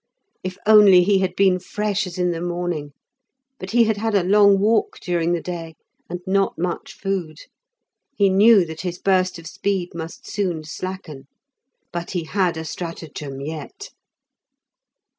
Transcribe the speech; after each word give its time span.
If 0.43 0.57
only 0.65 1.03
he 1.03 1.19
had 1.19 1.35
been 1.35 1.59
fresh 1.59 2.07
as 2.07 2.17
in 2.17 2.31
the 2.31 2.41
morning! 2.41 2.93
But 3.59 3.69
he 3.69 3.83
had 3.83 3.97
had 3.97 4.15
a 4.15 4.23
long 4.23 4.57
walk 4.59 4.99
during 4.99 5.33
the 5.33 5.41
day 5.43 5.75
and 6.09 6.21
not 6.25 6.57
much 6.57 6.93
food. 6.93 7.37
He 8.15 8.27
knew 8.27 8.65
that 8.65 8.81
his 8.81 8.97
burst 8.97 9.37
of 9.37 9.45
speed 9.45 9.93
must 9.93 10.25
soon 10.27 10.63
slacken, 10.63 11.27
but 11.93 12.09
he 12.17 12.23
had 12.23 12.57
a 12.57 12.65
stratagem 12.65 13.41
yet. 13.41 13.89